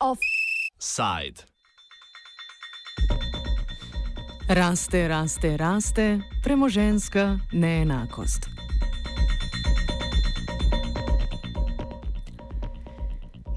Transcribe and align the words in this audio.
Offside. 0.00 1.46
Raste, 4.48 5.08
raste, 5.08 5.56
raste, 5.56 6.20
premoženska 6.42 7.38
neenakost. 7.52 8.50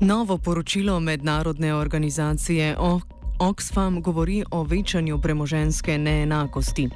Novo 0.02 0.38
poročilo 0.38 1.00
mednarodne 1.00 1.76
organizacije 1.76 2.78
o 2.78 3.00
Oxfam 3.40 4.02
govori 4.02 4.44
o 4.52 4.64
večanju 4.64 5.20
premoženske 5.22 5.98
neenakosti. 5.98 6.90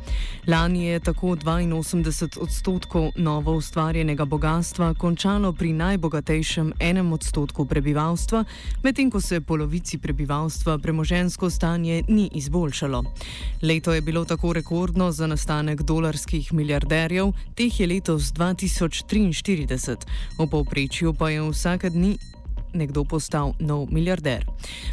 Lani 0.48 0.86
je 0.86 1.00
tako 1.00 1.28
82 1.28 2.40
odstotkov 2.42 3.12
novo 3.16 3.56
ustvarjenega 3.56 4.26
bogatstva 4.26 4.94
končalo 4.94 5.54
pri 5.54 5.74
najbogatejšem 5.74 6.74
enem 6.80 7.14
odstotku 7.14 7.66
prebivalstva, 7.66 8.44
medtem 8.84 9.12
ko 9.12 9.22
se 9.22 9.42
polovici 9.42 9.98
prebivalstva 9.98 10.78
premožensko 10.78 11.50
stanje 11.50 12.04
ni 12.08 12.30
izboljšalo. 12.34 13.04
Leto 13.62 13.94
je 13.94 14.02
bilo 14.02 14.26
tako 14.26 14.54
rekordno 14.54 15.12
za 15.12 15.28
nastanek 15.28 15.82
dolarskih 15.82 16.54
milijarderjev, 16.54 17.32
teh 17.56 17.80
je 17.80 17.88
letos 17.88 18.24
2043, 18.24 19.98
v 20.40 20.48
povprečju 20.52 21.14
pa 21.14 21.30
je 21.30 21.42
vsake 21.42 21.90
dni 21.90 22.18
nekdo 22.74 23.04
postal 23.04 23.54
nov 23.60 23.88
milijarder. 23.92 24.46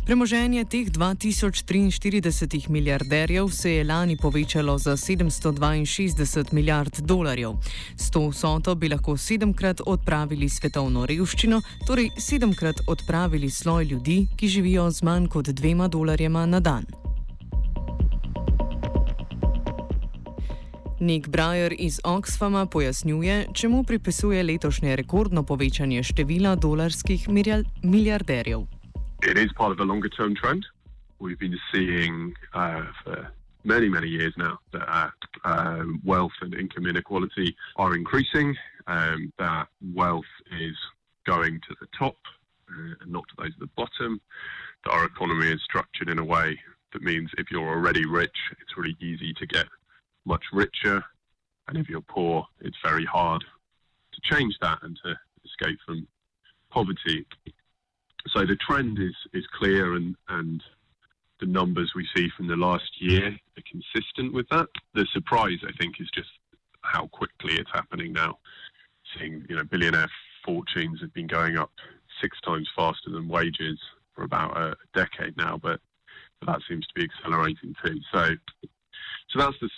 Premoženje 0.07 0.65
teh 0.65 0.91
2043 0.91 2.69
milijarderjev 2.69 3.51
se 3.51 3.73
je 3.73 3.85
lani 3.85 4.17
povečalo 4.17 4.79
za 4.79 4.97
762 4.97 6.53
milijard 6.53 7.01
dolarjev. 7.01 7.53
S 7.97 8.11
to 8.11 8.29
vsoto 8.29 8.75
bi 8.75 8.89
lahko 8.89 9.17
sedemkrat 9.17 9.81
odpravili 9.87 10.49
svetovno 10.49 11.07
revščino, 11.07 11.63
torej 11.87 12.11
sedemkrat 12.19 12.81
odpravili 12.87 13.51
sloj 13.51 13.85
ljudi, 13.85 14.27
ki 14.37 14.49
živijo 14.49 14.91
z 14.91 15.03
manj 15.03 15.29
kot 15.29 15.49
dvema 15.49 15.89
dolarjema 15.89 16.47
na 16.47 16.61
dan. 16.61 17.00
Nick 21.01 21.29
Bryer 21.29 21.73
iz 21.79 22.01
Oxfama 22.05 22.67
pojasnjuje, 22.67 23.47
čemu 23.55 23.85
pripisuje 23.85 24.43
letošnje 24.43 24.97
rekordno 24.97 25.43
povečanje 25.43 26.03
števila 26.03 26.55
dolarskih 26.55 27.29
milijarderjev. 27.83 28.61
It 29.31 29.39
is 29.39 29.51
part 29.57 29.73
of 29.73 29.81
a 29.81 29.85
longer 29.85 30.11
term 30.11 30.35
trend. 30.35 30.63
We've 31.21 31.39
been 31.39 31.59
seeing 31.73 32.35
uh, 32.55 32.85
for 33.05 33.17
many, 33.65 33.89
many 33.89 34.09
years 34.09 34.35
now 34.37 34.59
that 34.73 34.89
uh, 34.89 35.09
um, 35.45 36.03
wealth 36.05 36.37
and 36.43 36.55
income 36.55 36.87
inequality 36.87 37.57
are 37.77 37.97
increasing, 37.97 38.57
um, 38.87 39.33
that 39.39 39.69
wealth 39.95 40.33
is 40.61 40.77
going 41.25 41.61
to 41.69 41.75
the 41.81 41.89
top 41.99 42.17
uh, 42.69 42.95
and 43.01 43.13
not 43.13 43.25
to 43.29 43.35
those 43.39 43.55
at 43.57 43.61
the 43.61 43.73
bottom, 43.77 44.21
that 44.85 44.93
our 44.93 45.05
economy 45.05 45.49
is 45.49 45.61
structured 45.65 46.09
in 46.11 46.19
a 46.19 46.25
way 46.25 46.59
that 46.93 47.03
means 47.03 47.31
if 47.39 47.51
you're 47.51 47.69
already 47.69 48.05
rich, 48.07 48.39
it's 48.61 48.77
really 48.77 48.97
easy 49.01 49.33
to 49.35 49.47
get 49.47 49.67
much 50.25 50.45
richer. 50.53 51.05
And 51.69 51.79
if 51.79 51.89
you're 51.89 52.01
poor, 52.01 52.47
it's 52.61 52.77
very 52.85 53.05
hard 53.05 53.45
to 54.13 54.35
change 54.35 54.57
that 54.61 54.79
and 54.83 54.99
to 55.05 55.15
escape 55.45 55.79
from 55.87 56.07
poverty. 56.71 57.27
So 58.29 58.41
the 58.41 58.57
trend 58.57 58.99
is, 58.99 59.15
is 59.33 59.47
clear 59.59 59.95
and, 59.95 60.15
and 60.29 60.63
the 61.41 61.47
numbers 61.47 61.93
we 61.95 62.07
see 62.15 62.29
from 62.37 62.49
the 62.49 62.57
last 62.57 63.01
year 63.01 63.29
are 63.29 63.63
consistent 63.71 64.35
with 64.35 64.47
that. 64.51 64.69
The 64.95 65.07
surprise, 65.13 65.59
I 65.67 65.73
think, 65.81 66.01
is 66.01 66.11
just 66.15 66.29
how 66.83 67.07
quickly 67.09 67.55
it's 67.55 67.71
happening 67.73 68.13
now. 68.13 68.39
Seeing, 69.17 69.45
you 69.49 69.57
know, 69.57 69.65
billionaire 69.65 70.11
fortunes 70.45 71.01
have 71.01 71.13
been 71.15 71.27
going 71.27 71.57
up 71.57 71.73
six 72.21 72.39
times 72.43 72.69
faster 72.77 73.11
than 73.11 73.29
wages 73.29 73.79
for 74.15 74.25
about 74.25 74.57
a 74.57 74.77
decade 74.95 75.37
now, 75.37 75.59
but, 75.61 75.81
but 76.41 76.47
that 76.47 76.61
seems 76.69 76.87
to 76.87 76.95
be 76.95 77.05
accelerating 77.05 77.75
too. 77.85 77.99
So, 78.13 78.29
so 79.31 79.39
that's 79.39 79.57
the 79.61 79.71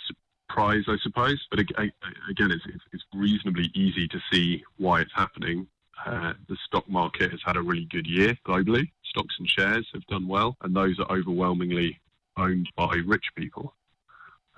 surprise, 0.53 0.83
I 0.87 0.97
suppose. 1.01 1.45
But 1.49 1.59
again, 1.59 2.51
it's, 2.51 2.65
it's 2.91 3.03
reasonably 3.13 3.71
easy 3.73 4.07
to 4.07 4.19
see 4.31 4.63
why 4.77 5.01
it's 5.01 5.13
happening. 5.15 5.67
Uh, 6.05 6.33
the 6.47 6.57
stock 6.67 6.87
market 6.89 7.31
has 7.31 7.39
had 7.45 7.55
a 7.55 7.61
really 7.61 7.85
good 7.85 8.05
year 8.05 8.37
globally. 8.45 8.91
Stocks 9.05 9.35
and 9.39 9.49
shares 9.49 9.87
have 9.93 10.05
done 10.07 10.27
well, 10.27 10.57
and 10.61 10.75
those 10.75 10.99
are 10.99 11.17
overwhelmingly 11.17 11.99
owned 12.37 12.69
by 12.75 12.95
rich 13.05 13.25
people. 13.35 13.73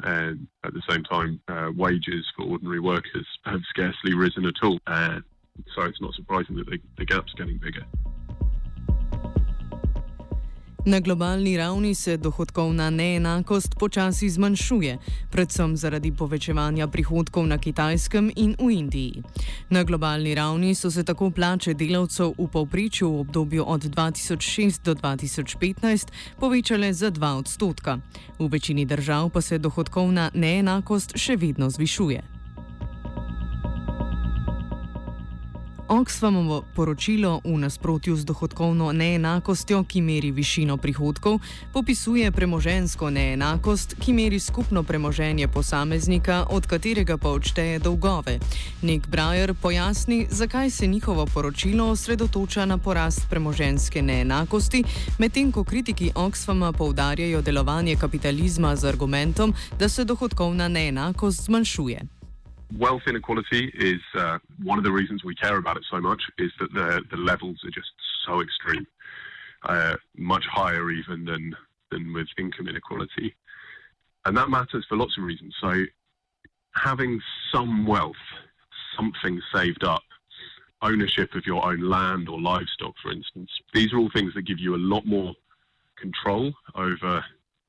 And 0.04 0.48
at 0.64 0.74
the 0.74 0.82
same 0.90 1.04
time, 1.04 1.40
uh, 1.48 1.72
wages 1.76 2.26
for 2.36 2.44
ordinary 2.44 2.80
workers 2.80 3.28
have 3.46 3.62
scarcely 3.70 4.14
risen 4.14 4.46
at 4.46 4.56
all. 4.64 4.80
Uh, 4.88 5.22
so 5.74 5.84
it's 5.84 6.02
not 6.02 6.14
surprising 6.14 6.58
that 6.58 6.70
the, 6.70 6.80
the 6.98 7.06
gap's 7.06 7.34
getting 7.34 7.58
bigger. 7.58 7.86
Na 10.88 11.00
globalni 11.00 11.58
ravni 11.58 11.96
se 11.96 12.18
dohodkovna 12.18 12.90
neenakost 12.90 13.76
počasi 13.80 14.30
zmanjšuje, 14.30 14.98
predvsem 15.32 15.78
zaradi 15.78 16.12
povečevanja 16.12 16.88
prihodkov 16.88 17.48
na 17.48 17.58
Kitajskem 17.58 18.30
in 18.36 18.54
v 18.60 18.70
Indiji. 18.72 19.24
Na 19.70 19.84
globalni 19.84 20.36
ravni 20.36 20.76
so 20.76 20.92
se 20.92 21.04
tako 21.04 21.32
plače 21.32 21.74
delavcev 21.74 22.38
v 22.38 22.48
povprečju 22.48 23.10
v 23.10 23.20
obdobju 23.20 23.64
od 23.68 23.82
2006 23.82 24.86
do 24.86 24.94
2015 24.94 26.14
povečale 26.40 26.94
za 26.94 27.12
2 27.12 27.34
odstotka. 27.34 27.98
V 28.40 28.48
večini 28.48 28.86
držav 28.86 29.30
pa 29.30 29.42
se 29.42 29.58
dohodkovna 29.58 30.30
neenakost 30.34 31.18
še 31.18 31.36
vedno 31.36 31.70
zvišuje. 31.70 32.35
Oxfamovo 35.88 36.64
poročilo 36.76 37.42
v 37.46 37.58
nasprotju 37.58 38.16
z 38.16 38.26
dohodkovno 38.26 38.92
neenakostjo, 38.92 39.84
ki 39.84 40.02
meri 40.02 40.32
višino 40.32 40.78
prihodkov, 40.78 41.40
popisuje 41.74 42.32
premožensko 42.32 43.10
neenakost, 43.10 43.94
ki 44.02 44.14
meri 44.14 44.40
skupno 44.40 44.84
premoženje 44.84 45.48
posameznika, 45.48 46.46
od 46.50 46.66
katerega 46.66 47.18
pa 47.18 47.30
odšteje 47.30 47.80
dolgove. 47.80 48.40
Nick 48.82 49.08
Breyer 49.08 49.54
pojasni, 49.54 50.28
zakaj 50.32 50.70
se 50.70 50.88
njihovo 50.88 51.26
poročilo 51.26 51.90
osredotoča 51.90 52.66
na 52.66 52.78
porast 52.78 53.30
premoženske 53.30 54.02
neenakosti, 54.02 54.84
medtem 55.20 55.52
ko 55.52 55.64
kritiki 55.64 56.12
Oxfama 56.16 56.72
poudarjajo 56.72 57.42
delovanje 57.42 57.96
kapitalizma 57.96 58.76
z 58.76 58.86
argumentom, 58.86 59.54
da 59.80 59.90
se 59.90 60.04
dohodkovna 60.04 60.68
neenakost 60.68 61.46
zmanjšuje. 61.46 62.15
Wealth 62.78 63.04
inequality 63.08 63.72
is 63.76 64.02
uh, 64.16 64.40
one 64.64 64.78
of 64.78 64.84
the 64.84 64.92
reasons 64.92 65.24
we 65.24 65.36
care 65.36 65.58
about 65.58 65.78
it 65.78 65.84
so 65.90 66.00
much 66.00 66.22
is 66.38 66.52
that 66.60 66.74
the 66.74 67.02
the 67.12 67.18
levels 67.18 67.58
are 67.64 67.72
just 67.72 67.92
so 68.26 68.42
extreme, 68.42 68.88
uh, 69.64 69.96
much 70.18 70.46
higher 70.46 70.90
even 70.92 71.26
than 71.26 71.56
than 71.92 72.14
with 72.14 72.28
income 72.38 72.68
inequality, 72.68 73.36
and 74.26 74.36
that 74.38 74.50
matters 74.50 74.86
for 74.88 74.98
lots 74.98 75.18
of 75.18 75.24
reasons. 75.24 75.56
So, 75.62 75.86
having 76.76 77.22
some 77.54 77.86
wealth, 77.86 78.16
something 78.96 79.42
saved 79.54 79.84
up, 79.84 80.04
ownership 80.82 81.36
of 81.36 81.46
your 81.46 81.66
own 81.66 81.82
land 81.82 82.30
or 82.30 82.40
livestock, 82.40 82.96
for 83.02 83.12
instance, 83.12 83.50
these 83.74 83.94
are 83.94 83.98
all 83.98 84.10
things 84.14 84.34
that 84.34 84.44
give 84.44 84.60
you 84.60 84.76
a 84.76 84.78
lot 84.78 85.06
more 85.06 85.34
control 85.98 86.54
over 86.76 87.24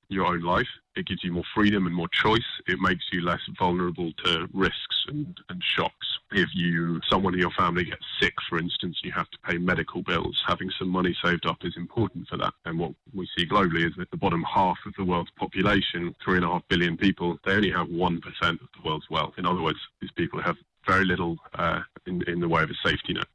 your 0.09 0.27
own 0.27 0.41
life. 0.41 0.69
It 0.94 1.06
gives 1.06 1.22
you 1.25 1.33
more 1.33 1.44
freedom 1.55 1.87
and 1.87 1.94
more 1.94 2.09
choice. 2.09 2.47
It 2.67 2.78
makes 2.81 3.05
you 3.12 3.21
less 3.21 3.41
vulnerable 3.59 4.12
to 4.25 4.49
risks 4.55 5.05
and, 5.09 5.39
and 5.49 5.62
shocks. 5.62 6.06
If 6.33 6.49
you 6.55 7.00
someone 7.09 7.34
in 7.34 7.41
your 7.41 7.50
family 7.50 7.84
gets 7.84 8.05
sick, 8.21 8.34
for 8.49 8.59
instance, 8.59 9.00
you 9.05 9.12
have 9.12 9.31
to 9.31 9.39
pay 9.47 9.59
medical 9.59 10.03
bills. 10.03 10.43
Having 10.47 10.71
some 10.78 10.89
money 10.89 11.17
saved 11.22 11.47
up 11.47 11.59
is 11.62 11.77
important 11.77 12.28
for 12.28 12.37
that. 12.39 12.55
And 12.65 12.78
what 12.78 12.93
we 13.15 13.28
see 13.37 13.47
globally 13.47 13.87
is 13.87 13.93
that 13.99 14.11
the 14.11 14.17
bottom 14.17 14.43
half 14.43 14.78
of 14.87 14.94
the 14.97 15.05
world's 15.05 15.31
population, 15.39 16.15
three 16.25 16.37
and 16.37 16.44
a 16.44 16.49
half 16.49 16.62
billion 16.69 16.97
people, 16.97 17.38
they 17.44 17.53
only 17.53 17.71
have 17.71 17.88
one 17.88 18.21
percent 18.21 18.61
of 18.61 18.69
the 18.75 18.88
world's 18.88 19.08
wealth. 19.11 19.35
In 19.38 19.47
other 19.47 19.62
words, 19.62 19.79
these 20.00 20.11
people 20.12 20.41
have 20.41 20.56
very 20.87 21.05
little 21.05 21.37
uh, 21.55 21.81
in, 22.06 22.23
in 22.29 22.41
the 22.41 22.49
way 22.49 22.62
of 22.62 22.70
a 22.70 22.88
safety 22.88 23.12
net. 23.12 23.26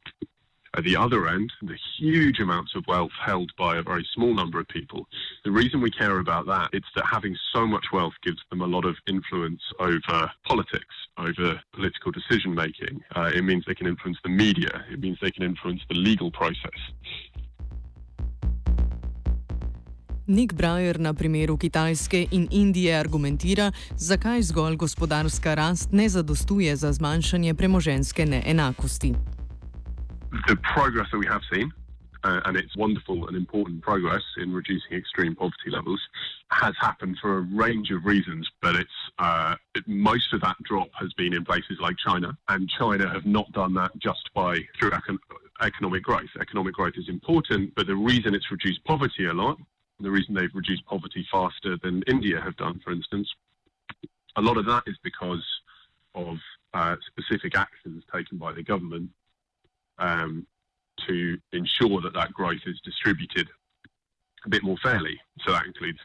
At 0.73 0.85
the 0.85 0.95
other 0.95 1.27
end, 1.27 1.51
the 1.61 1.77
huge 1.99 2.39
amounts 2.39 2.75
of 2.75 2.85
wealth 2.87 3.11
held 3.19 3.51
by 3.57 3.77
a 3.77 3.83
very 3.83 4.07
small 4.13 4.33
number 4.33 4.57
of 4.59 4.67
people. 4.69 5.05
The 5.43 5.51
reason 5.51 5.81
we 5.81 5.91
care 5.91 6.19
about 6.19 6.45
that 6.45 6.69
is 6.71 6.83
that 6.95 7.05
having 7.11 7.35
so 7.53 7.67
much 7.67 7.87
wealth 7.91 8.13
gives 8.23 8.39
them 8.49 8.61
a 8.61 8.67
lot 8.67 8.85
of 8.85 8.95
influence 9.05 9.61
over 9.79 10.31
politics, 10.45 10.95
over 11.17 11.59
political 11.73 12.11
decision 12.13 12.55
making. 12.55 13.03
Uh, 13.15 13.31
it 13.35 13.43
means 13.43 13.65
they 13.67 13.75
can 13.75 13.87
influence 13.87 14.19
the 14.23 14.29
media. 14.29 14.85
It 14.89 15.01
means 15.01 15.17
they 15.21 15.31
can 15.31 15.43
influence 15.43 15.81
the 15.89 15.95
legal 15.95 16.31
process. 16.31 16.79
Nick 20.27 20.53
Breyer 20.53 20.97
na 20.99 21.13
primeru 21.13 21.57
Kitajske 21.57 22.27
in 22.31 22.47
Indije 22.51 22.99
argumentira, 22.99 23.71
zakaj 23.97 24.41
zgolj 24.41 24.75
gospodarska 24.75 25.53
rast 25.53 25.91
ne 25.91 26.09
zadostuje 26.09 26.75
za 26.75 26.93
zmanjšanje 26.93 27.53
premoženske 27.53 28.25
neenakosti. 28.25 29.13
The 30.47 30.55
progress 30.57 31.07
that 31.11 31.17
we 31.17 31.27
have 31.27 31.41
seen, 31.51 31.71
uh, 32.23 32.41
and 32.45 32.55
it's 32.55 32.75
wonderful 32.77 33.27
and 33.27 33.35
important 33.35 33.81
progress 33.81 34.21
in 34.37 34.53
reducing 34.53 34.93
extreme 34.93 35.35
poverty 35.35 35.69
levels, 35.69 35.99
has 36.51 36.73
happened 36.79 37.17
for 37.21 37.37
a 37.37 37.41
range 37.41 37.91
of 37.91 38.05
reasons, 38.05 38.47
but 38.61 38.75
it's 38.75 38.89
uh, 39.19 39.55
most 39.87 40.31
of 40.33 40.41
that 40.41 40.55
drop 40.63 40.89
has 40.99 41.11
been 41.13 41.33
in 41.33 41.43
places 41.43 41.77
like 41.81 41.95
China, 41.97 42.37
and 42.49 42.69
China 42.69 43.09
have 43.09 43.25
not 43.25 43.51
done 43.51 43.73
that 43.73 43.91
just 43.97 44.29
by 44.33 44.57
through 44.79 44.91
econ- 44.91 45.19
economic 45.61 46.03
growth. 46.03 46.29
Economic 46.39 46.73
growth 46.73 46.93
is 46.95 47.09
important, 47.09 47.73
but 47.75 47.87
the 47.87 47.95
reason 47.95 48.35
it's 48.35 48.51
reduced 48.51 48.83
poverty 48.85 49.25
a 49.25 49.33
lot, 49.33 49.57
the 49.99 50.11
reason 50.11 50.33
they've 50.33 50.53
reduced 50.53 50.85
poverty 50.85 51.25
faster 51.31 51.77
than 51.83 52.03
India 52.07 52.39
have 52.39 52.55
done, 52.57 52.79
for 52.83 52.91
instance, 52.91 53.27
a 54.35 54.41
lot 54.41 54.57
of 54.57 54.65
that 54.65 54.83
is 54.87 54.95
because 55.03 55.45
of 56.15 56.37
uh, 56.73 56.95
specific 57.07 57.57
actions 57.57 58.03
taken 58.13 58.37
by 58.37 58.51
the 58.53 58.63
government 58.63 59.09
um, 60.01 60.45
to 61.07 61.37
ensure 61.53 62.01
that 62.01 62.13
that 62.13 62.33
growth 62.33 62.61
is 62.65 62.79
distributed 62.83 63.47
a 64.45 64.49
bit 64.49 64.63
more 64.63 64.77
fairly. 64.83 65.19
So 65.45 65.51
that 65.51 65.65
includes 65.65 65.99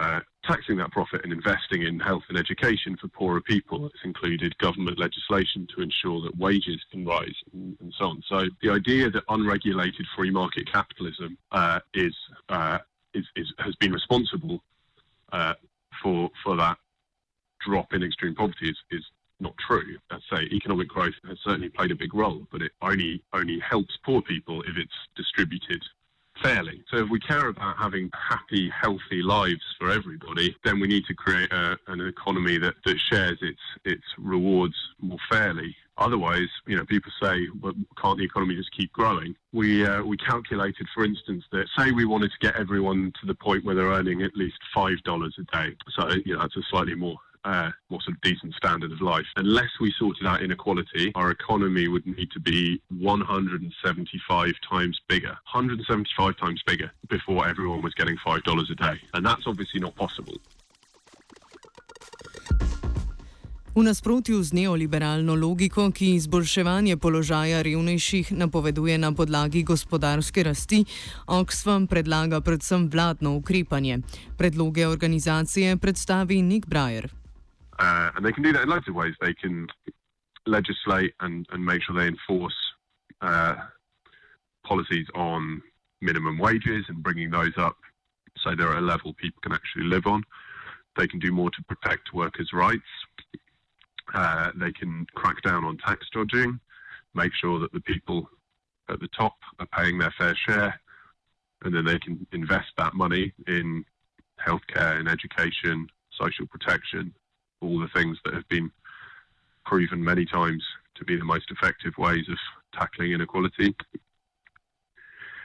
uh, 0.00 0.20
taxing 0.44 0.76
that 0.78 0.90
profit 0.90 1.20
and 1.22 1.32
investing 1.32 1.82
in 1.82 2.00
health 2.00 2.22
and 2.28 2.38
education 2.38 2.96
for 3.00 3.08
poorer 3.08 3.40
people. 3.40 3.86
It's 3.86 4.04
included 4.04 4.56
government 4.58 4.98
legislation 4.98 5.66
to 5.74 5.82
ensure 5.82 6.20
that 6.22 6.36
wages 6.36 6.80
can 6.90 7.04
rise 7.04 7.34
and, 7.52 7.76
and 7.80 7.94
so 7.98 8.06
on. 8.06 8.22
So 8.28 8.44
the 8.62 8.70
idea 8.70 9.10
that 9.10 9.22
unregulated 9.28 10.06
free 10.16 10.30
market 10.30 10.70
capitalism 10.70 11.38
uh, 11.52 11.80
is, 11.94 12.14
uh, 12.48 12.78
is, 13.14 13.24
is, 13.36 13.52
has 13.58 13.76
been 13.76 13.92
responsible 13.92 14.62
uh, 15.30 15.54
for 16.02 16.30
for 16.42 16.56
that 16.56 16.76
drop 17.64 17.92
in 17.92 18.02
extreme 18.02 18.34
poverty 18.34 18.70
is, 18.70 18.76
is 18.90 19.04
not 19.42 19.54
true. 19.58 19.98
I'd 20.10 20.20
say 20.32 20.42
economic 20.52 20.88
growth 20.88 21.14
has 21.28 21.38
certainly 21.44 21.68
played 21.68 21.90
a 21.90 21.96
big 21.96 22.14
role, 22.14 22.46
but 22.50 22.62
it 22.62 22.72
only 22.80 23.22
only 23.32 23.58
helps 23.58 23.96
poor 24.04 24.22
people 24.22 24.62
if 24.62 24.76
it's 24.76 24.94
distributed 25.16 25.82
fairly. 26.42 26.82
So 26.90 26.98
if 26.98 27.10
we 27.10 27.20
care 27.20 27.48
about 27.48 27.76
having 27.76 28.10
happy, 28.28 28.70
healthy 28.70 29.22
lives 29.22 29.62
for 29.78 29.90
everybody, 29.90 30.56
then 30.64 30.80
we 30.80 30.88
need 30.88 31.04
to 31.06 31.14
create 31.14 31.52
a, 31.52 31.78
an 31.88 32.00
economy 32.00 32.58
that, 32.58 32.74
that 32.84 32.98
shares 32.98 33.38
its 33.42 33.60
its 33.84 34.04
rewards 34.18 34.74
more 35.00 35.18
fairly. 35.30 35.76
Otherwise, 35.98 36.48
you 36.66 36.74
know, 36.74 36.84
people 36.86 37.12
say, 37.22 37.46
well, 37.60 37.74
can't 38.00 38.18
the 38.18 38.24
economy 38.24 38.54
just 38.56 38.74
keep 38.74 38.92
growing? 38.92 39.34
We 39.52 39.84
uh, 39.84 40.02
we 40.02 40.16
calculated, 40.16 40.86
for 40.94 41.04
instance, 41.04 41.44
that 41.52 41.66
say 41.76 41.92
we 41.92 42.06
wanted 42.06 42.30
to 42.32 42.46
get 42.46 42.56
everyone 42.56 43.12
to 43.20 43.26
the 43.26 43.34
point 43.34 43.64
where 43.64 43.74
they're 43.74 43.86
earning 43.86 44.22
at 44.22 44.36
least 44.36 44.58
five 44.74 45.02
dollars 45.04 45.36
a 45.38 45.44
day. 45.56 45.76
So 45.98 46.08
you 46.24 46.34
know, 46.34 46.40
that's 46.40 46.56
a 46.56 46.62
slightly 46.70 46.94
more 46.94 47.16
uh, 47.44 47.70
more 47.90 48.00
sort 48.02 48.16
of 48.16 48.20
decent 48.20 48.54
standard 48.54 48.92
of 48.92 49.00
life. 49.00 49.26
Unless 49.36 49.70
we 49.80 49.92
sorted 49.98 50.26
out 50.26 50.42
inequality, 50.42 51.12
our 51.14 51.30
economy 51.30 51.88
would 51.88 52.06
need 52.06 52.30
to 52.32 52.40
be 52.40 52.80
175 52.98 54.52
times 54.68 55.00
bigger, 55.08 55.36
175 55.52 56.36
times 56.36 56.62
bigger 56.66 56.90
before 57.08 57.46
everyone 57.46 57.82
was 57.82 57.94
getting 57.94 58.16
$5 58.26 58.70
a 58.70 58.74
day. 58.74 59.00
And 59.14 59.26
that's 59.26 59.46
obviously 59.46 59.80
not 59.80 59.94
possible. 59.96 60.34
V 63.74 63.80
nasprotju 63.80 64.42
z 64.42 64.52
neoliberalno 64.52 65.32
logiko, 65.34 65.86
ki 65.90 66.10
izboljševanje 66.14 66.96
položaja 67.00 67.62
revnejših 67.62 68.32
napoveduje 68.36 68.98
na 68.98 69.12
podlagi 69.16 69.62
gospodarske 69.62 70.42
rasti, 70.42 70.84
Oxfam 71.26 71.86
predlaga 71.86 72.40
predvsem 72.40 72.90
vladno 72.92 73.32
ukrepanje. 73.36 73.98
Predloge 74.36 74.86
organizacije 74.86 75.76
predstavi 75.76 76.42
Nick 76.42 76.68
Breyer. 76.68 77.21
Uh, 77.78 78.10
and 78.16 78.24
they 78.24 78.32
can 78.32 78.42
do 78.42 78.52
that 78.52 78.62
in 78.62 78.68
loads 78.68 78.88
of 78.88 78.94
ways. 78.94 79.14
They 79.20 79.34
can 79.34 79.66
legislate 80.46 81.14
and, 81.20 81.46
and 81.52 81.64
make 81.64 81.82
sure 81.82 81.96
they 81.96 82.06
enforce 82.06 82.56
uh, 83.20 83.56
policies 84.64 85.06
on 85.14 85.62
minimum 86.00 86.38
wages 86.38 86.84
and 86.88 87.02
bringing 87.02 87.30
those 87.30 87.52
up 87.56 87.76
so 88.38 88.54
they're 88.54 88.72
at 88.72 88.78
a 88.78 88.80
level 88.80 89.14
people 89.14 89.40
can 89.42 89.52
actually 89.52 89.84
live 89.84 90.06
on. 90.06 90.22
They 90.96 91.06
can 91.06 91.20
do 91.20 91.32
more 91.32 91.50
to 91.50 91.62
protect 91.68 92.12
workers' 92.12 92.50
rights. 92.52 92.82
Uh, 94.12 94.50
they 94.56 94.72
can 94.72 95.06
crack 95.14 95.42
down 95.42 95.64
on 95.64 95.78
tax 95.78 96.06
dodging, 96.12 96.58
make 97.14 97.32
sure 97.34 97.58
that 97.60 97.72
the 97.72 97.80
people 97.80 98.28
at 98.88 99.00
the 99.00 99.08
top 99.08 99.36
are 99.58 99.66
paying 99.66 99.98
their 99.98 100.12
fair 100.18 100.34
share, 100.34 100.80
and 101.64 101.74
then 101.74 101.84
they 101.84 101.98
can 101.98 102.26
invest 102.32 102.68
that 102.76 102.94
money 102.94 103.32
in 103.46 103.84
healthcare 104.44 104.98
and 104.98 105.08
education, 105.08 105.86
social 106.10 106.46
protection, 106.46 107.14
all 107.62 107.78
the 107.78 107.88
things 107.88 108.18
that 108.24 108.34
have 108.34 108.48
been 108.48 108.70
proven 109.64 110.02
many 110.02 110.24
times 110.24 110.64
to 110.96 111.04
be 111.04 111.16
the 111.16 111.24
most 111.24 111.50
effective 111.50 111.96
ways 111.98 112.28
of 112.28 112.38
tackling 112.72 113.12
inequality. 113.12 113.74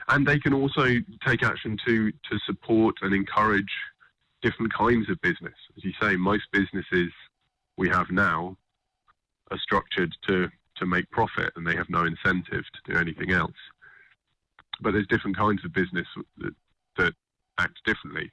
And 0.08 0.26
they 0.26 0.38
can 0.38 0.54
also 0.54 0.86
take 1.26 1.42
action 1.42 1.78
to, 1.86 2.10
to 2.10 2.38
support 2.46 2.96
and 3.02 3.14
encourage 3.14 3.70
different 4.42 4.72
kinds 4.72 5.10
of 5.10 5.20
business. 5.20 5.54
As 5.76 5.84
you 5.84 5.92
say, 6.00 6.16
most 6.16 6.44
businesses 6.52 7.12
we 7.76 7.88
have 7.88 8.10
now 8.10 8.56
are 9.50 9.58
structured 9.58 10.14
to, 10.26 10.48
to 10.76 10.86
make 10.86 11.10
profit 11.10 11.52
and 11.56 11.66
they 11.66 11.76
have 11.76 11.90
no 11.90 12.04
incentive 12.04 12.64
to 12.64 12.92
do 12.92 12.98
anything 12.98 13.32
else. 13.32 13.56
But 14.80 14.92
there's 14.92 15.06
different 15.08 15.36
kinds 15.36 15.64
of 15.64 15.72
business 15.72 16.06
that, 16.38 16.54
that 16.96 17.14
act 17.58 17.78
differently, 17.84 18.30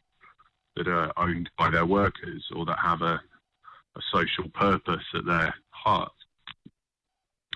that 0.75 0.88
are 0.88 1.11
owned 1.17 1.49
by 1.57 1.69
their 1.69 1.85
workers 1.85 2.45
or 2.55 2.65
that 2.65 2.79
have 2.79 3.01
a, 3.01 3.19
a 3.95 4.01
social 4.13 4.50
purpose 4.50 5.03
at 5.13 5.25
their 5.25 5.53
heart. 5.69 6.12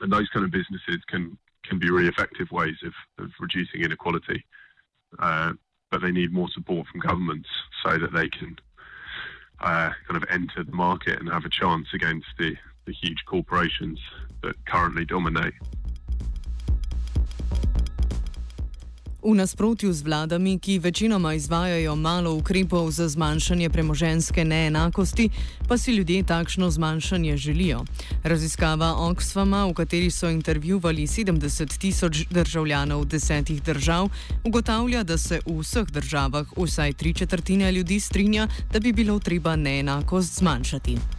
And 0.02 0.12
those 0.12 0.30
kind 0.30 0.46
of 0.46 0.52
businesses 0.52 1.02
can, 1.08 1.38
can 1.64 1.80
be 1.80 1.90
really 1.90 2.08
effective 2.08 2.52
ways 2.52 2.78
of, 2.84 2.94
of 3.24 3.32
reducing 3.40 3.82
inequality. 3.82 4.46
Uh, 5.18 5.54
but 5.92 6.02
they 6.02 6.12
need 6.12 6.32
more 6.32 6.50
support 6.54 6.88
from 6.88 7.02
governments 7.02 7.50
so 7.84 7.98
that 7.98 8.14
they 8.14 8.30
can 8.30 8.56
uh, 9.60 9.92
kind 10.08 10.22
of 10.22 10.24
enter 10.30 10.64
the 10.64 10.72
market 10.72 11.20
and 11.20 11.30
have 11.30 11.46
a 11.46 11.50
chance 11.50 11.88
against 11.94 12.28
the, 12.38 12.56
the 12.86 12.94
huge 12.94 13.26
corporations 13.26 14.00
that 14.42 14.56
currently 14.66 15.06
dominate. 15.06 15.54
V 19.20 19.36
nasprotju 19.36 19.94
z 19.94 20.02
vladami, 20.02 20.60
ki 20.60 20.80
večinoma 20.80 21.34
izvajajo 21.34 21.96
malo 21.96 22.34
ukrepov 22.40 22.92
za 22.92 23.08
zmanjšanje 23.08 23.70
premoženske 23.70 24.46
neenakosti, 24.46 25.30
pa 25.68 25.78
si 25.78 25.92
ljudje 25.92 26.24
takšno 26.24 26.72
zmanjšanje 26.72 27.38
želijo. 27.38 27.84
Raziskava 28.24 28.96
Oxfama, 28.96 29.66
v 29.68 29.74
kateri 29.74 30.12
so 30.12 30.30
intervjuvali 30.30 31.08
70 31.08 31.78
tisoč 31.78 32.26
državljanov 32.32 33.06
desetih 33.06 33.64
držav, 33.64 34.10
ugotavlja, 34.44 35.04
da 35.04 35.18
se 35.18 35.42
v 35.46 35.60
vseh 35.60 35.92
državah 35.92 36.48
vsaj 36.58 36.94
tri 36.94 37.14
četrtine 37.14 37.72
ljudi 37.72 38.00
strinja, 38.00 38.48
da 38.72 38.80
bi 38.80 38.94
bilo 38.94 39.20
treba 39.20 39.56
neenakost 39.56 40.40
zmanjšati. 40.40 41.19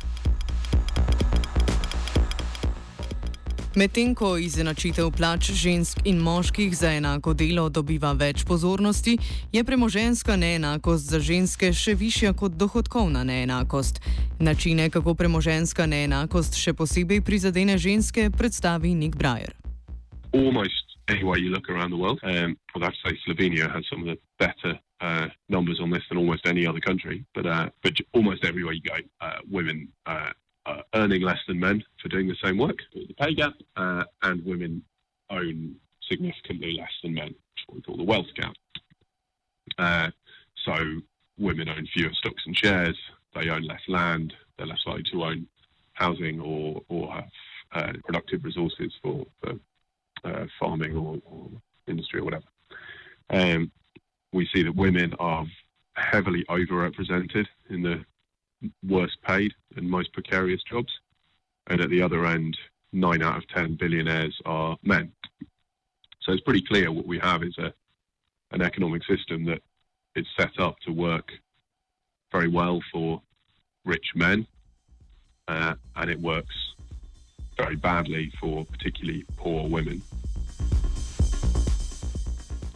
Medtem 3.80 4.10
ko 4.14 4.34
izenačitev 4.36 5.06
plač 5.16 5.46
žensk 5.56 6.02
in 6.04 6.18
moških 6.20 6.74
za 6.76 6.90
enako 6.92 7.32
delo 7.32 7.62
dobiva 7.72 8.10
več 8.12 8.42
pozornosti, 8.44 9.14
je 9.52 9.62
premoženska 9.64 10.36
neenakost 10.36 11.08
za 11.08 11.20
ženske 11.20 11.70
še 11.72 11.94
višja 11.96 12.34
kot 12.36 12.58
dohodkovna 12.60 13.22
neenakost. 13.24 14.02
Načine, 14.36 14.90
kako 14.92 15.14
premoženska 15.16 15.86
neenakost 15.88 16.60
še 16.60 16.74
posebej 16.76 17.22
prizadene 17.24 17.78
ženske, 17.80 18.28
predstavi 18.36 18.92
Nick 18.92 19.16
Breyer. 19.16 19.56
Almost 20.36 21.00
anywhere 21.08 21.40
you 21.40 21.48
look 21.48 21.72
around 21.72 21.96
the 21.96 21.96
world, 21.96 22.20
um, 22.22 22.58
well, 22.74 22.84
that's 22.84 23.00
say 23.00 23.16
Slovenia 23.24 23.72
has 23.72 23.88
some 23.88 24.04
of 24.04 24.12
the 24.12 24.18
better 24.36 24.76
uh, 25.00 25.32
numbers 25.48 25.80
on 25.80 25.88
this 25.88 26.04
than 26.10 26.18
almost 26.18 26.44
any 26.44 26.66
other 26.66 26.84
country, 26.84 27.24
but 27.34 27.46
uh, 27.46 27.72
but 27.82 27.96
almost 28.12 28.44
everywhere 28.44 28.74
you 28.74 28.84
go, 28.84 29.00
uh, 29.24 29.40
women 29.48 29.88
uh, 30.04 30.36
uh, 30.66 30.82
earning 30.94 31.22
less 31.22 31.38
than 31.46 31.58
men 31.58 31.82
for 32.00 32.08
doing 32.08 32.28
the 32.28 32.36
same 32.42 32.58
work. 32.58 32.78
The 32.94 33.14
pay 33.18 33.34
gap, 33.34 33.54
uh, 33.76 34.04
and 34.22 34.44
women 34.44 34.82
own 35.30 35.76
significantly 36.08 36.76
less 36.78 36.92
than 37.02 37.14
men, 37.14 37.28
which 37.28 37.64
we 37.72 37.82
call 37.82 37.96
the 37.96 38.04
wealth 38.04 38.26
gap. 38.34 38.54
Uh, 39.78 40.10
so 40.64 40.74
women 41.38 41.68
own 41.68 41.86
fewer 41.94 42.12
stocks 42.12 42.42
and 42.46 42.56
shares. 42.56 42.98
They 43.34 43.48
own 43.48 43.62
less 43.62 43.80
land. 43.88 44.34
They're 44.56 44.66
less 44.66 44.84
likely 44.86 45.04
to 45.12 45.24
own 45.24 45.46
housing 45.94 46.40
or 46.40 46.82
or 46.88 47.12
have 47.12 47.30
uh, 47.72 47.92
productive 48.04 48.44
resources 48.44 48.92
for, 49.02 49.26
for 49.40 49.54
uh, 50.24 50.46
farming 50.58 50.96
or, 50.96 51.18
or, 51.24 51.48
industry 51.86 52.20
or 52.20 52.24
whatever. 52.24 52.44
Um, 53.30 53.70
we 54.32 54.48
see 54.54 54.62
that 54.62 54.74
women 54.76 55.14
are 55.18 55.44
heavily 55.94 56.44
overrepresented 56.44 57.46
in 57.68 57.82
the 57.82 58.04
worst 58.86 59.20
paid 59.22 59.52
and 59.76 59.88
most 59.88 60.12
precarious 60.12 60.62
jobs. 60.62 60.92
And 61.66 61.80
at 61.80 61.90
the 61.90 62.02
other 62.02 62.26
end, 62.26 62.56
nine 62.92 63.22
out 63.22 63.36
of 63.36 63.48
10 63.48 63.76
billionaires 63.76 64.40
are 64.44 64.76
men. 64.82 65.12
So 66.20 66.32
it's 66.32 66.42
pretty 66.42 66.62
clear 66.62 66.90
what 66.92 67.06
we 67.06 67.18
have 67.18 67.42
is 67.42 67.56
a, 67.58 67.72
an 68.50 68.62
economic 68.62 69.04
system 69.04 69.44
that 69.46 69.62
is 70.14 70.26
set 70.38 70.58
up 70.58 70.78
to 70.80 70.92
work 70.92 71.32
very 72.32 72.48
well 72.48 72.80
for 72.92 73.22
rich 73.84 74.12
men, 74.14 74.46
uh, 75.48 75.74
and 75.96 76.10
it 76.10 76.20
works 76.20 76.54
very 77.56 77.76
badly 77.76 78.32
for 78.40 78.64
particularly 78.64 79.24
poor 79.36 79.68
women. 79.68 80.02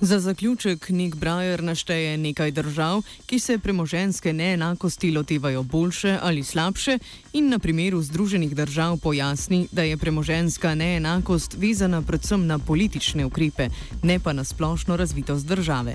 Za 0.05 0.19
zaključek 0.19 0.89
Nick 0.89 1.17
Breyer 1.17 1.63
našteje 1.63 2.19
nekaj 2.19 2.51
držav, 2.51 3.03
ki 3.27 3.39
se 3.39 3.59
premoženske 3.59 4.33
neenakosti 4.33 5.11
lotevajo 5.11 5.63
boljše 5.63 6.19
ali 6.23 6.43
slabše 6.43 6.99
in 7.33 7.49
na 7.49 7.59
primeru 7.59 8.03
Združenih 8.03 8.57
držav 8.57 8.99
pojasni, 9.03 9.69
da 9.73 9.83
je 9.83 9.97
premoženska 9.97 10.75
neenakost 10.75 11.57
vezana 11.57 12.03
predvsem 12.03 12.47
na 12.47 12.59
politične 12.59 13.25
ukrepe, 13.25 13.69
ne 14.03 14.19
pa 14.25 14.33
na 14.33 14.45
splošno 14.45 14.97
razvitost 14.97 15.47
države. 15.47 15.95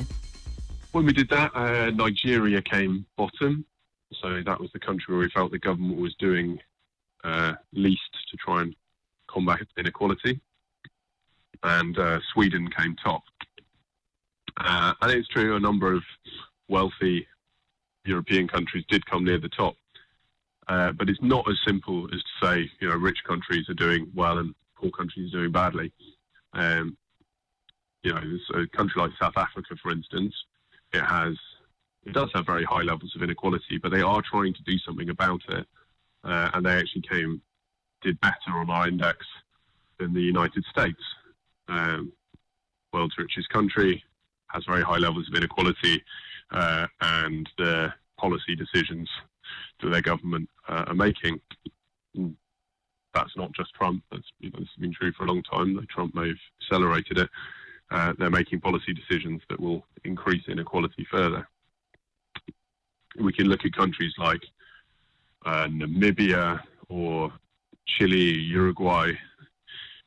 When 0.94 1.06
we 1.06 1.14
did 1.14 1.30
that, 1.30 1.52
uh, 1.54 1.94
Nigeria 2.06 2.62
came 2.62 3.06
bottom. 3.18 3.66
So 4.22 4.28
that 4.44 4.60
was 4.60 4.72
the 4.72 4.86
country 4.88 5.14
where 5.14 5.22
we 5.26 5.30
felt 5.38 5.52
the 5.52 5.68
government 5.70 6.02
was 6.02 6.16
doing 6.20 6.58
uh, 7.24 7.54
least 7.74 8.14
to 8.32 8.38
try 8.46 8.62
and 8.62 8.74
combat 9.34 9.68
inequality. 9.78 10.40
And 11.64 11.98
uh, 12.00 12.20
Sweden 12.34 12.70
came 12.78 12.96
top. 13.04 13.24
Uh, 14.70 14.94
and 15.02 15.12
it's 15.12 15.28
true, 15.30 15.56
a 15.56 15.60
number 15.60 15.92
of 15.92 16.04
wealthy 16.68 17.28
European 18.06 18.48
countries 18.48 18.86
did 18.88 19.04
come 19.08 19.26
near 19.26 19.40
the 19.40 19.50
top. 19.50 19.76
Uh, 20.68 20.92
but 20.92 21.10
it's 21.10 21.22
not 21.24 21.50
as 21.50 21.58
simple 21.66 22.06
as 22.14 22.22
to 22.22 22.46
say, 22.46 22.72
you 22.80 22.88
know, 22.88 22.96
rich 22.96 23.18
countries 23.28 23.68
are 23.68 23.74
doing 23.74 24.12
well 24.14 24.38
and 24.38 24.54
poor 24.76 24.92
countries 24.92 25.34
are 25.34 25.40
doing 25.40 25.52
badly. 25.52 25.92
Um, 26.54 26.96
you 28.04 28.14
know, 28.14 28.22
a 28.54 28.68
country 28.68 29.02
like 29.02 29.10
South 29.20 29.38
Africa, 29.38 29.76
for 29.82 29.92
instance, 29.92 30.36
it 30.94 31.02
has 31.02 31.36
it 32.06 32.14
does 32.14 32.30
have 32.36 32.46
very 32.46 32.64
high 32.64 32.84
levels 32.84 33.14
of 33.16 33.24
inequality, 33.24 33.80
but 33.82 33.92
they 33.92 34.02
are 34.02 34.22
trying 34.22 34.54
to 34.54 34.64
do 34.64 34.78
something 34.78 35.10
about 35.10 35.42
it, 35.50 35.66
uh, 36.24 36.52
and 36.54 36.66
they 36.66 36.74
actually 36.74 37.02
came 37.02 37.42
did 38.02 38.20
better 38.22 38.52
on 38.54 38.70
our 38.70 38.88
index 38.88 39.26
than 40.00 40.14
the 40.14 40.22
United 40.22 40.64
States, 40.66 41.02
um, 41.68 42.14
world's 42.94 43.18
richest 43.18 43.50
country, 43.50 44.04
has 44.50 44.64
very 44.66 44.84
high 44.84 44.98
levels 44.98 45.28
of 45.28 45.36
inequality, 45.36 46.04
uh, 46.52 46.88
and 47.02 47.50
the 47.58 47.94
policy 48.18 48.56
decisions 48.56 49.10
that 49.82 49.90
their 49.90 50.02
government 50.02 50.50
uh, 50.68 50.86
are 50.88 50.96
making. 50.96 51.40
Mm, 52.18 52.36
that's 53.14 53.36
not 53.36 53.52
just 53.54 53.74
Trump. 53.74 54.04
That's 54.12 54.28
you 54.40 54.52
know, 54.52 54.60
this 54.60 54.70
has 54.76 54.82
been 54.82 54.94
true 54.94 55.12
for 55.14 55.24
a 55.24 55.28
long 55.28 55.44
time. 55.44 55.86
Trump 55.90 56.16
may 56.16 56.30
have 56.30 56.38
accelerated 56.62 57.20
it. 57.20 57.30
Uh, 57.92 58.14
they're 58.18 58.30
making 58.30 58.62
policy 58.62 58.94
decisions 58.94 59.42
that 59.50 59.60
will 59.60 59.84
increase 60.04 60.44
inequality 60.48 61.08
further. 61.10 61.48
We 63.20 63.34
can 63.34 63.48
look 63.48 63.66
at 63.66 63.74
countries 63.74 64.14
like 64.20 64.42
uh, 65.46 65.66
Namibia 65.68 66.62
or 66.90 67.32
Chile, 67.88 68.18
Uruguay, 68.18 69.14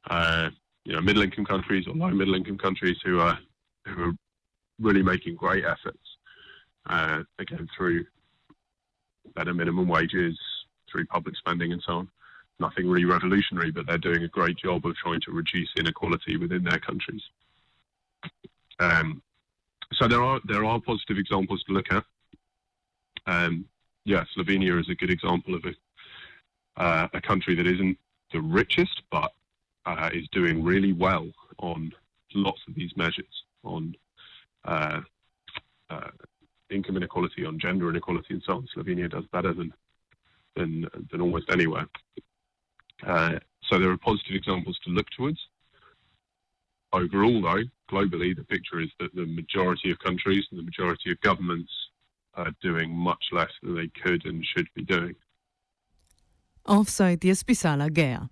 uh, 0.09 0.51
you 0.85 0.95
know, 0.95 1.01
middle-income 1.01 1.45
countries 1.45 1.87
or 1.87 1.95
low-middle-income 1.95 2.59
countries 2.59 2.97
who 3.05 3.21
are 3.21 3.39
who 3.87 4.11
are 4.11 4.13
really 4.81 5.03
making 5.03 5.37
great 5.37 5.65
efforts 5.65 5.99
uh, 6.87 7.23
again 7.39 7.69
through 7.77 8.05
better 9.35 9.55
minimum 9.55 9.89
wages, 9.89 10.39
through 10.91 11.07
public 11.07 11.37
spending, 11.37 11.73
and 11.73 11.83
so 11.87 11.93
on. 11.93 12.09
Nothing 12.61 12.89
really 12.89 13.05
revolutionary, 13.05 13.71
but 13.71 13.87
they're 13.87 13.99
doing 13.99 14.25
a 14.25 14.29
great 14.29 14.57
job 14.57 14.87
of 14.87 14.95
trying 14.97 15.21
to 15.23 15.33
reduce 15.33 15.71
inequality 15.77 16.37
within 16.37 16.65
their 16.65 16.79
countries. 16.79 17.23
Um, 18.79 19.23
so 19.95 20.09
there 20.09 20.23
are 20.23 20.41
there 20.45 20.65
are 20.65 20.81
positive 20.81 21.19
examples 21.19 21.63
to 21.65 21.73
look 21.73 21.93
at. 21.93 22.05
Um, 23.27 23.67
yeah, 24.05 24.25
Slovenia 24.37 24.81
is 24.81 24.89
a 24.89 24.95
good 24.95 25.11
example 25.11 25.55
of 25.55 25.65
a 25.65 25.75
uh, 26.81 27.09
a 27.13 27.21
country 27.21 27.55
that 27.55 27.67
isn't 27.67 27.99
the 28.33 28.41
richest, 28.41 29.03
but 29.11 29.33
uh, 29.87 30.11
is 30.13 30.27
doing 30.33 30.63
really 30.63 30.93
well 30.93 31.29
on 31.59 31.93
lots 32.35 32.61
of 32.67 32.75
these 32.75 32.97
measures 32.97 33.45
on 33.65 33.95
income 36.73 36.97
inequality, 36.97 37.45
on 37.45 37.59
gender 37.59 37.91
inequality, 37.91 38.35
and 38.35 38.43
so 38.45 38.55
on. 38.55 38.69
Slovenia 38.75 39.11
does 39.11 39.25
better 39.33 39.53
than 39.53 39.73
than 40.57 40.87
than 41.11 41.21
almost 41.21 41.51
anywhere. 41.51 41.87
Uh, 43.07 43.39
so 43.65 43.79
there 43.79 43.91
are 43.91 43.99
positive 43.99 44.35
examples 44.35 44.79
to 44.85 44.91
look 44.91 45.09
towards. 45.17 45.39
Overall, 46.93 47.41
though, 47.41 47.63
globally, 47.91 48.37
the 48.37 48.45
picture 48.45 48.81
is 48.81 48.91
that 49.01 49.15
the 49.15 49.27
majority 49.27 49.91
of 49.91 49.99
countries 49.99 50.45
and 50.51 50.59
the 50.59 50.65
majority 50.65 51.11
of 51.11 51.21
governments 51.21 51.73
are 52.35 52.53
doing 52.61 52.95
much 52.95 53.25
less 53.33 53.51
than 53.63 53.75
they 53.75 53.89
could 53.89 54.25
and 54.27 54.45
should 54.45 54.69
be 54.75 54.83
doing. 54.83 55.15
Offside 56.67 57.21
je 57.23 57.35
spisala 57.35 57.91
Gea. 57.91 58.29